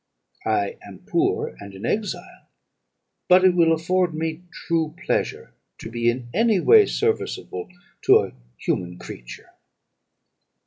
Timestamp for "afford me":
3.71-4.41